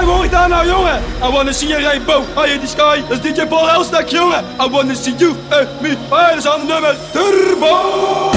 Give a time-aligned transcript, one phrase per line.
[0.00, 1.02] Hey, hoor je daar nou, jongen?
[1.22, 3.02] I wanna see a rainbow, high in the sky.
[3.08, 4.44] Dat is DJ Paul Elstak, jongen.
[4.60, 5.96] I wanna see you and me.
[6.10, 8.28] Hey, is aan het nummer Turbo.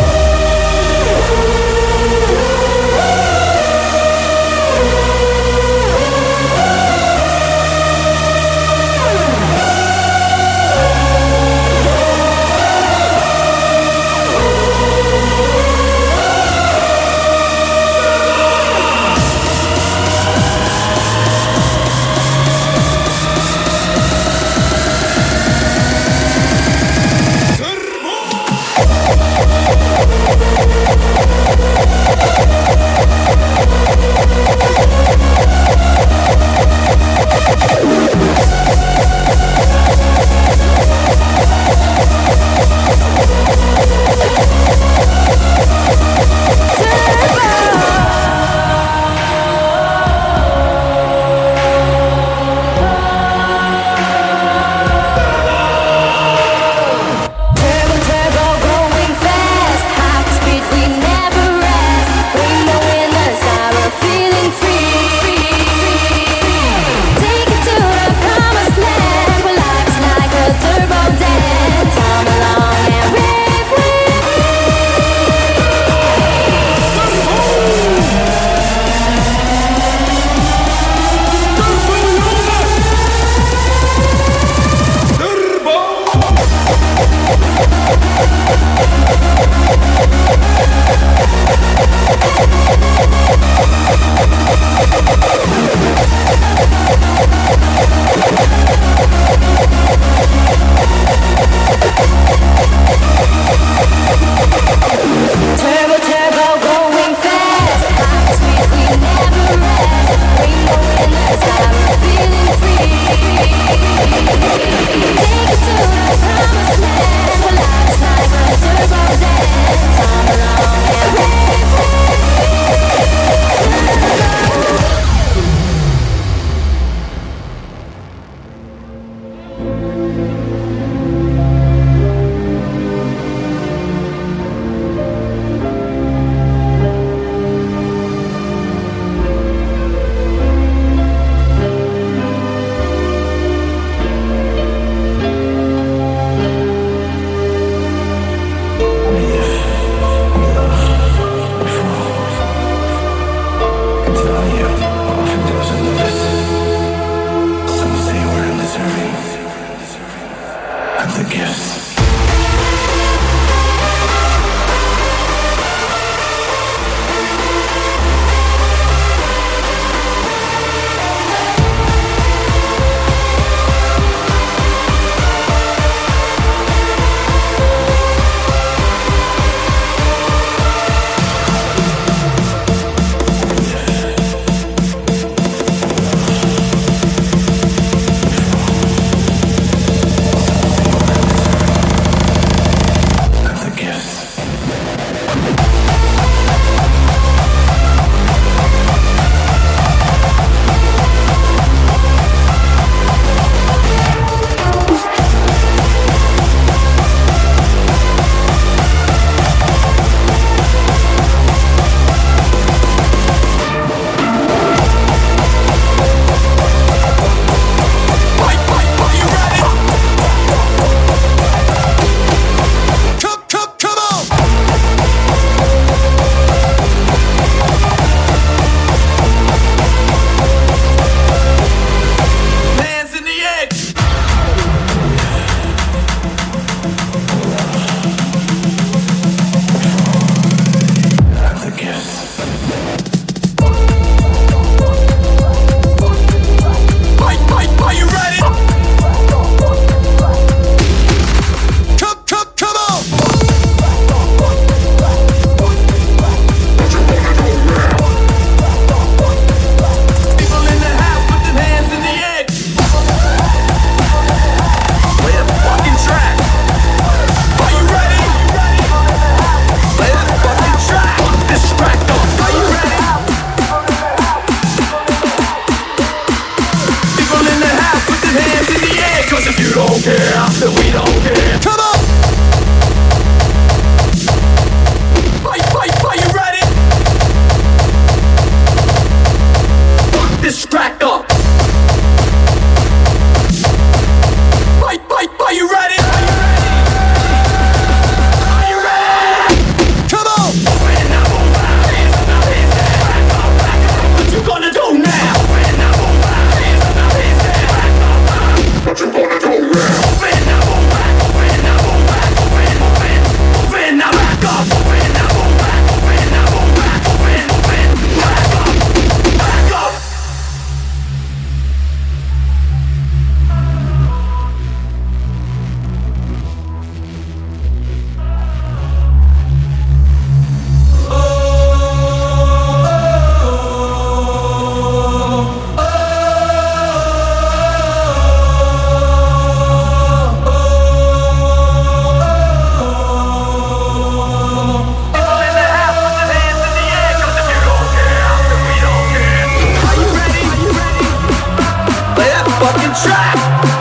[352.93, 353.72] Make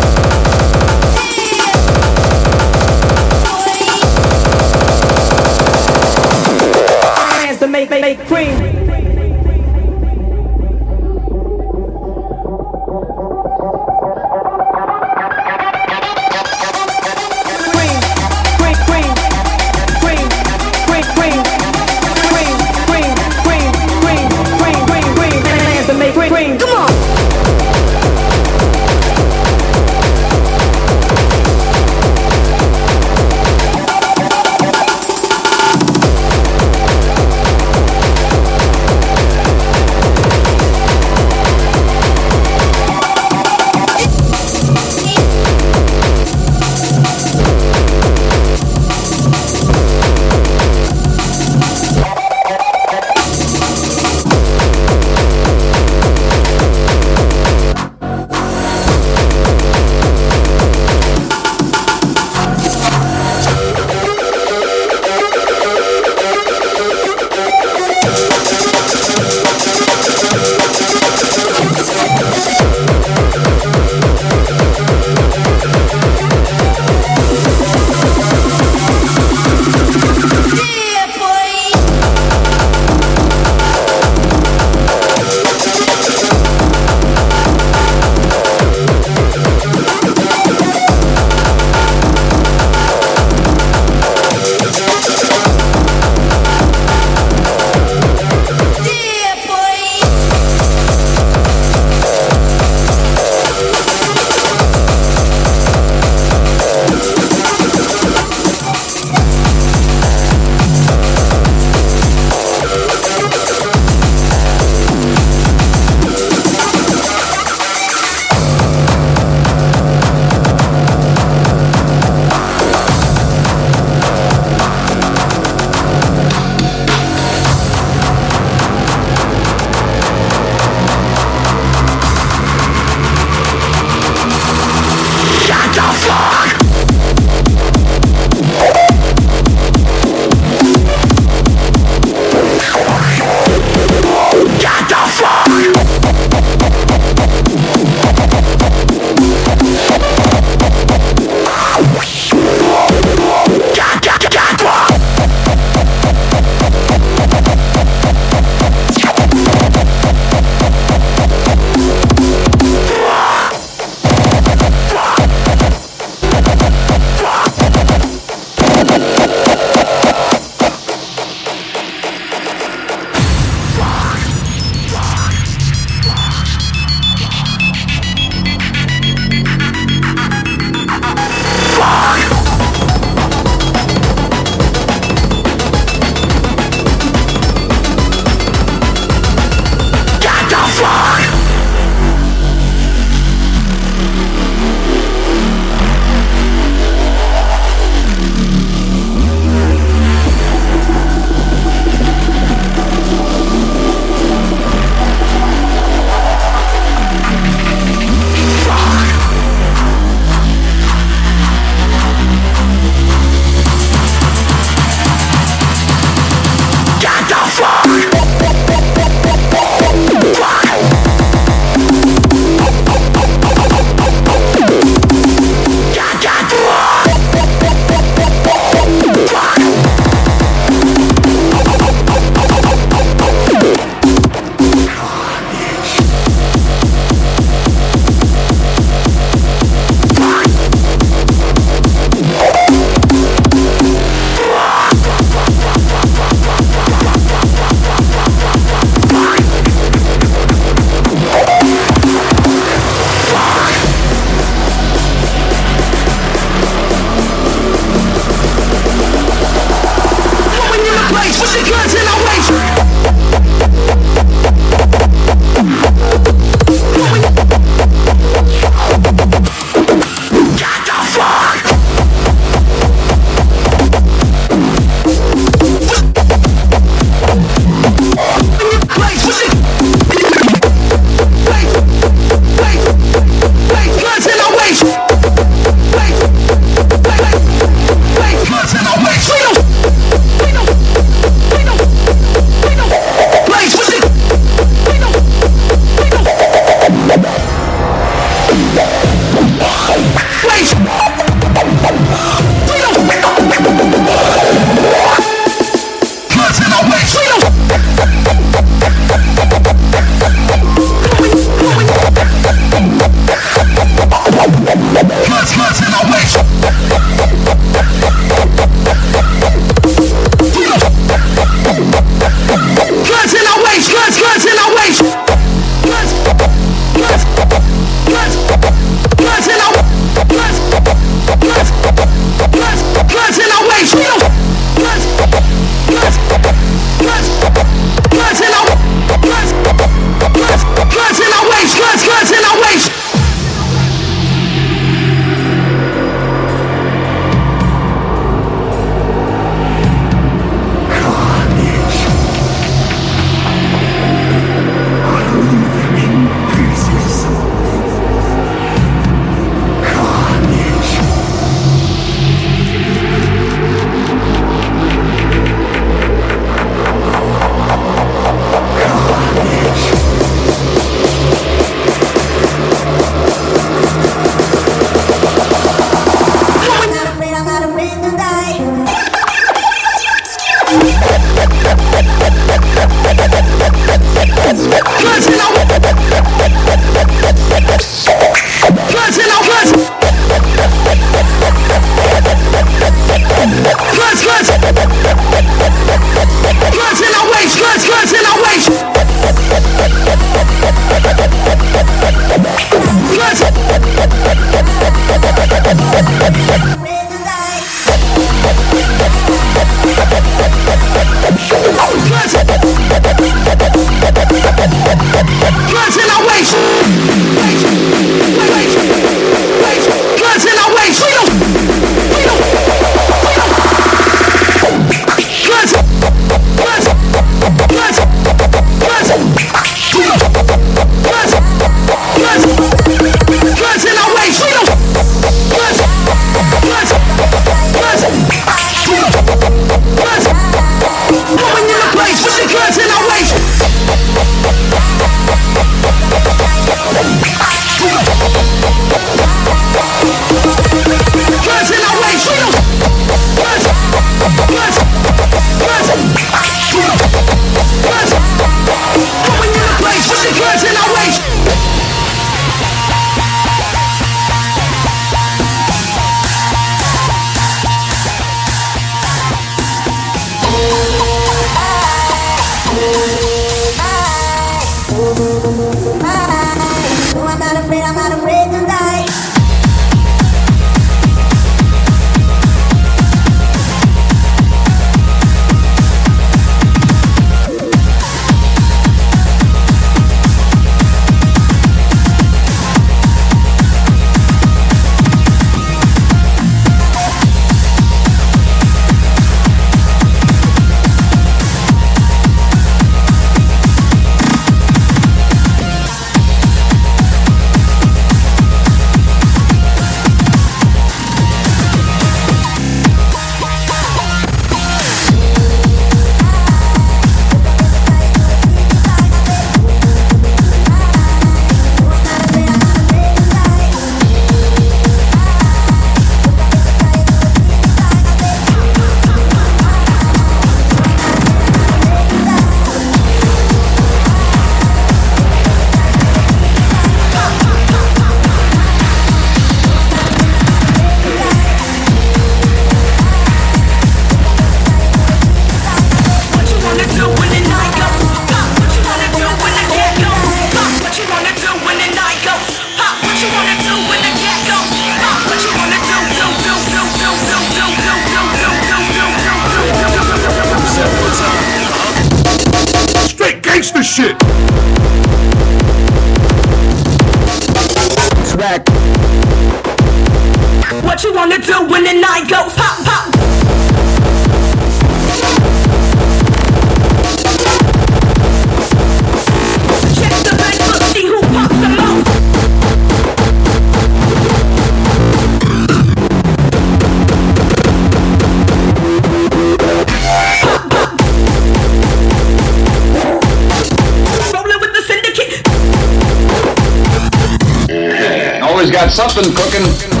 [598.91, 600.00] something cooking.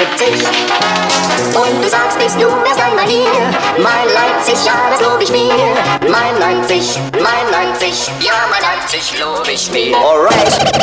[0.00, 0.46] Schreibtisch.
[1.54, 3.28] Und du sagst, bist du erst einmal hier,
[3.76, 5.52] mein Leipzig, ja, das lob ich mir.
[6.08, 9.94] Mein Leipzig, mein Leipzig, ja, mein Leipzig lob ich mir.
[9.96, 10.80] Alright.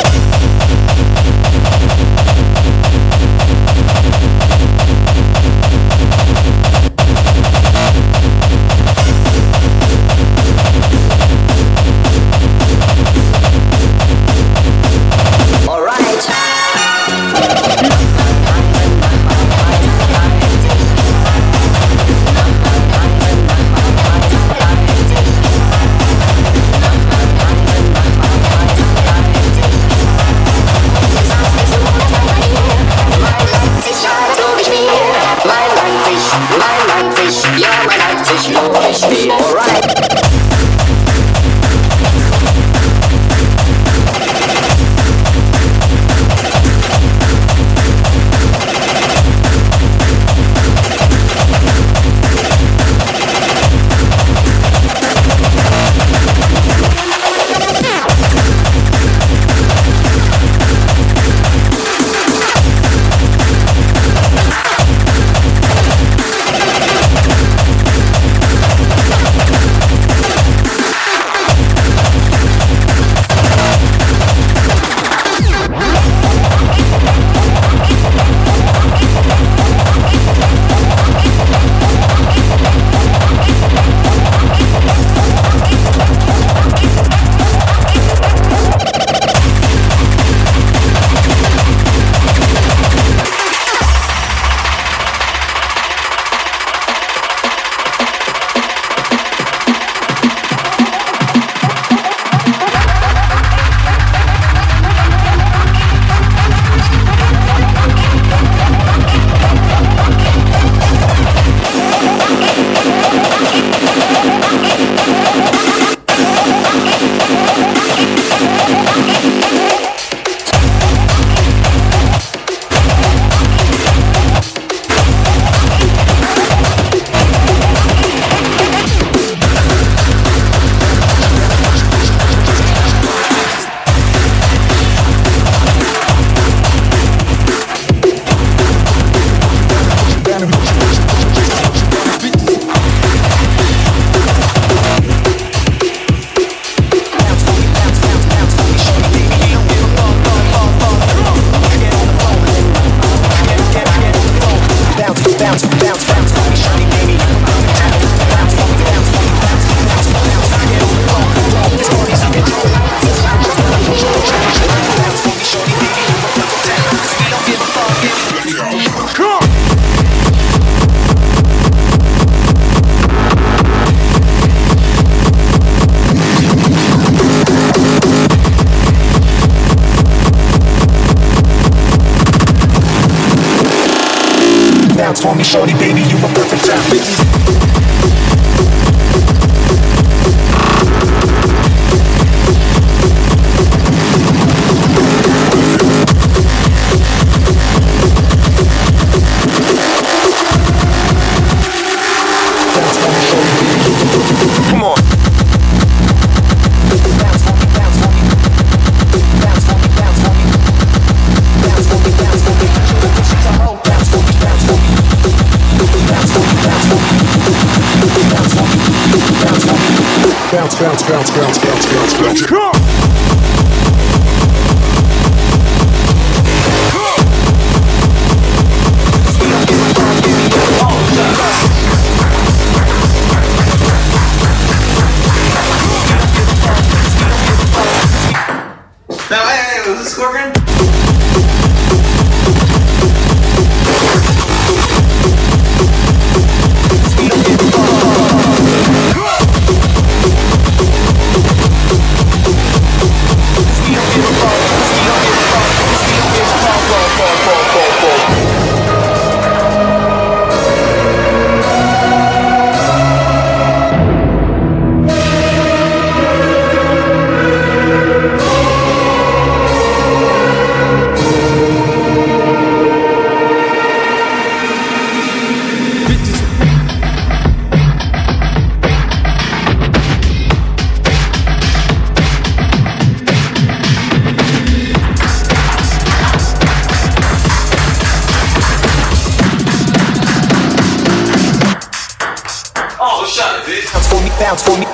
[169.14, 169.47] Come on.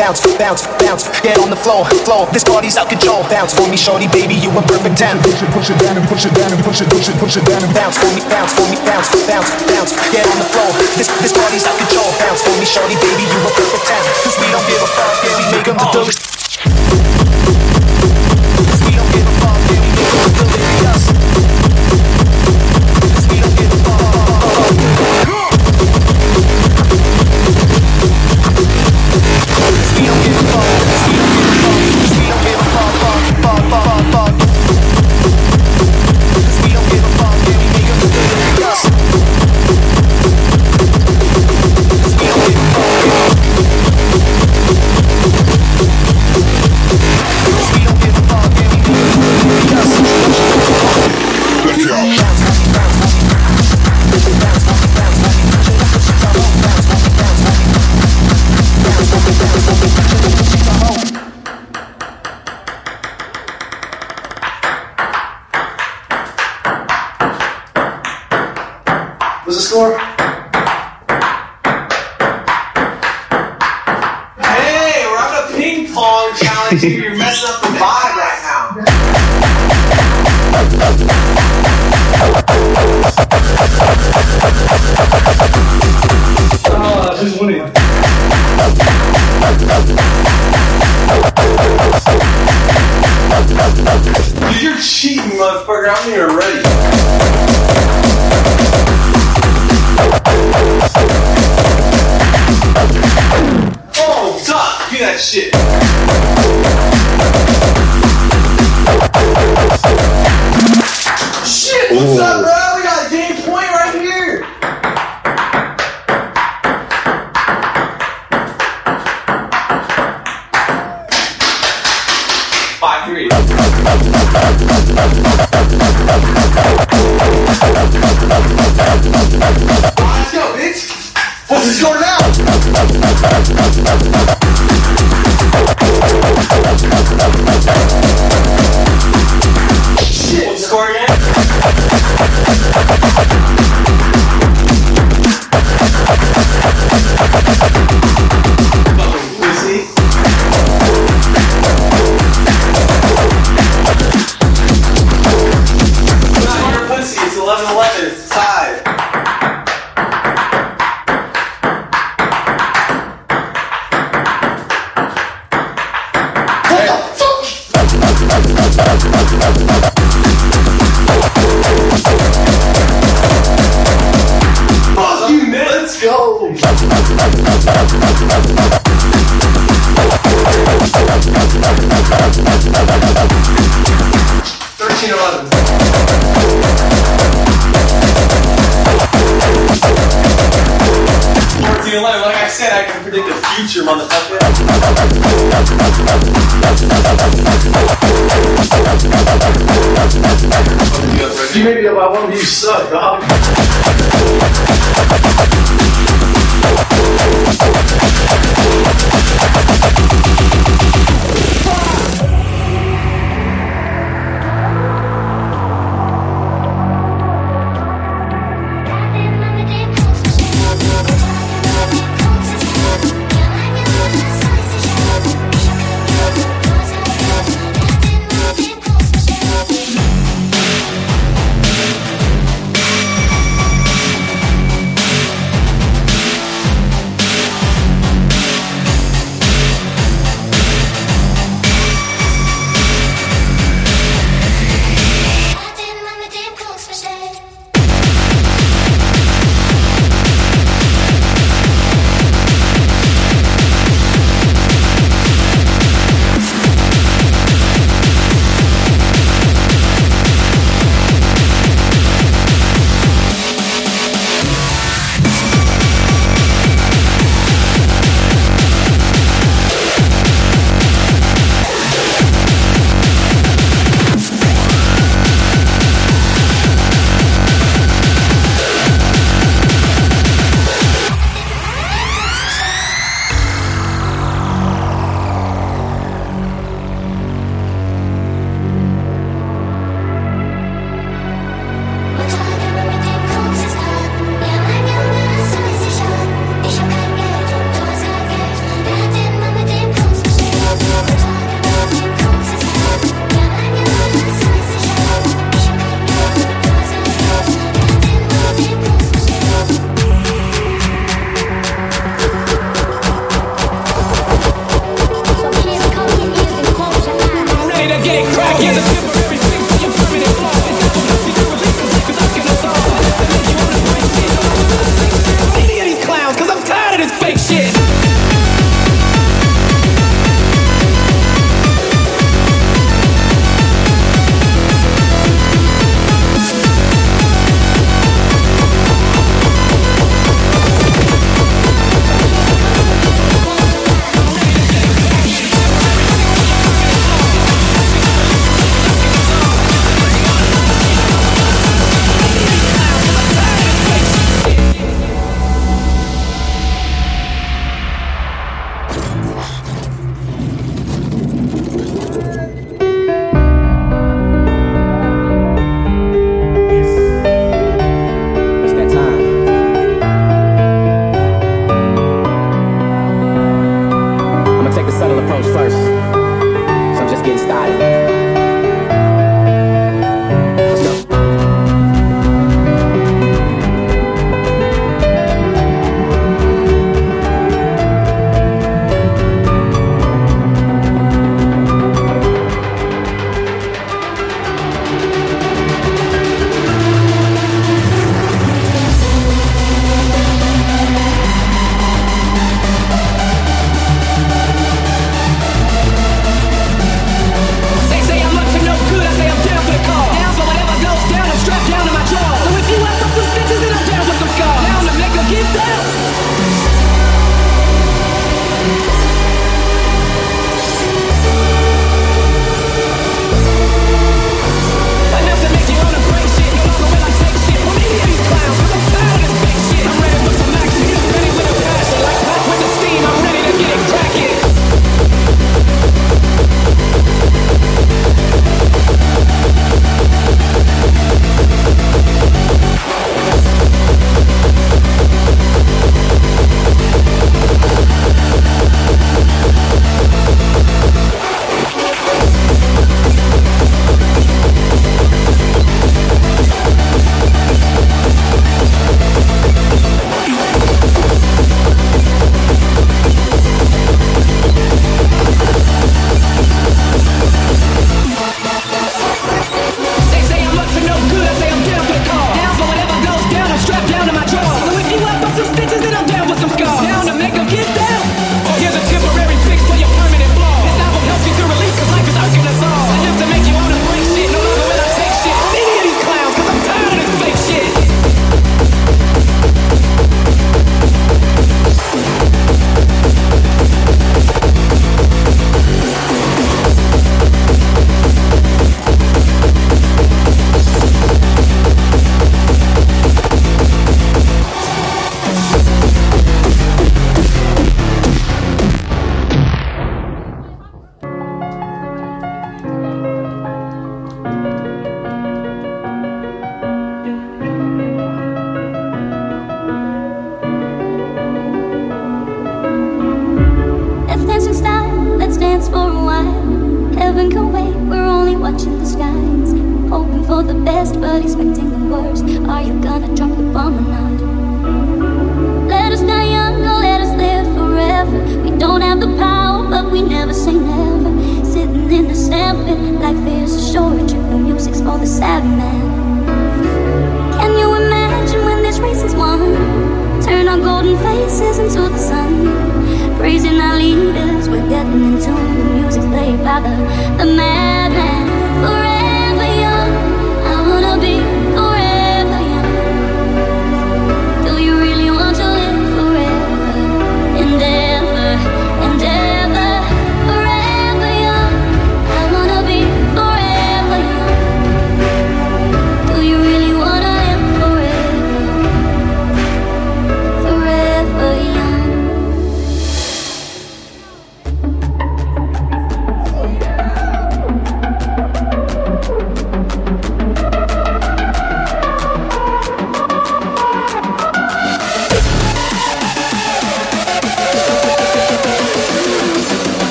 [0.00, 1.04] Bounce bounce, bounce.
[1.20, 2.24] Get on the floor, floor.
[2.32, 3.20] This party's out control.
[3.28, 5.20] Bounce for me, shorty, baby, you a perfect ten.
[5.20, 7.36] Push it, push it down and push it down and push it, push it, push
[7.36, 9.92] it down and Bounce for me, bounce for me, bounce, bounce, bounce.
[10.08, 10.72] Get on the floor.
[10.96, 12.08] This this party's out control.
[12.16, 14.00] Bounce for me, shorty, baby, you a perfect ten.
[14.24, 16.18] Cause we don't give a fuck, yeah, we make 'em the dopest.
[18.56, 20.40] Cause we don't give a fuck, yeah, we make 'em delirious.
[20.40, 20.59] Cause